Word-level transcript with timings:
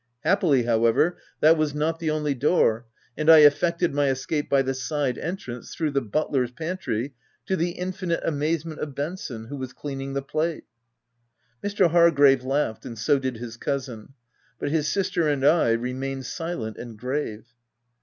Happily, 0.23 0.63
however, 0.63 1.19
that 1.41 1.57
was 1.59 1.75
not 1.75 1.99
the 1.99 2.09
only 2.09 2.33
door, 2.33 2.87
and 3.15 3.29
I 3.29 3.41
effected 3.41 3.93
my 3.93 4.07
escape 4.07 4.49
by 4.49 4.63
the 4.63 4.73
side 4.73 5.19
entrance, 5.19 5.75
through 5.75 5.91
the 5.91 6.01
butler's 6.01 6.49
pantry, 6.51 7.13
to 7.45 7.55
the 7.55 7.73
infinite 7.73 8.21
amazement 8.25 8.79
of 8.79 8.95
Benson, 8.95 9.45
who 9.45 9.57
was 9.57 9.73
cleaning 9.73 10.13
the 10.13 10.23
plate." 10.23 10.63
Mr. 11.63 11.91
Hargrave 11.91 12.43
laughed, 12.43 12.83
and 12.83 12.97
so 12.97 13.19
did 13.19 13.37
his 13.37 13.57
cousin; 13.57 14.15
but 14.57 14.71
his 14.71 14.87
sister 14.87 15.27
and 15.27 15.45
I 15.45 15.73
remained 15.73 16.25
silent 16.25 16.77
and 16.79 16.97
grave. 16.97 17.49